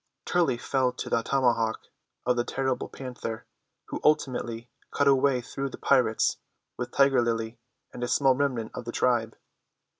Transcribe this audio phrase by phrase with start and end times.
[0.25, 1.81] Turley fell to the tomahawk
[2.25, 3.45] of the terrible Panther,
[3.89, 6.37] who ultimately cut a way through the pirates
[6.75, 7.59] with Tiger Lily
[7.93, 9.37] and a small remnant of the tribe.